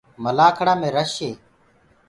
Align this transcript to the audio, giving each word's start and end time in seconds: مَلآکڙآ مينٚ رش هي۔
مَلآکڙآ 0.23 0.73
مينٚ 0.81 0.93
رش 0.97 1.13
هي۔ 1.23 1.31